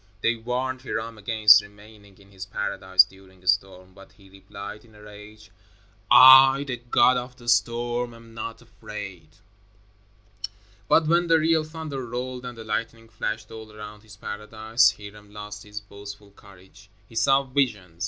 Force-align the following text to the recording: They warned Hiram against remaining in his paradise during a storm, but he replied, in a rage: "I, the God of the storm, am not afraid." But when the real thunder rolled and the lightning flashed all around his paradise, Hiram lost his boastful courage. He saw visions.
They 0.21 0.35
warned 0.35 0.81
Hiram 0.81 1.19
against 1.19 1.61
remaining 1.61 2.17
in 2.17 2.31
his 2.31 2.47
paradise 2.47 3.03
during 3.03 3.43
a 3.43 3.47
storm, 3.47 3.93
but 3.93 4.13
he 4.13 4.31
replied, 4.31 4.83
in 4.83 4.95
a 4.95 5.01
rage: 5.03 5.51
"I, 6.09 6.63
the 6.65 6.77
God 6.77 7.17
of 7.17 7.35
the 7.35 7.47
storm, 7.47 8.15
am 8.15 8.33
not 8.33 8.63
afraid." 8.63 9.29
But 10.87 11.05
when 11.05 11.27
the 11.27 11.37
real 11.37 11.63
thunder 11.63 12.03
rolled 12.03 12.45
and 12.45 12.57
the 12.57 12.63
lightning 12.63 13.09
flashed 13.09 13.51
all 13.51 13.71
around 13.71 14.01
his 14.01 14.17
paradise, 14.17 14.95
Hiram 14.97 15.31
lost 15.31 15.61
his 15.61 15.79
boastful 15.81 16.31
courage. 16.31 16.89
He 17.07 17.13
saw 17.13 17.43
visions. 17.43 17.99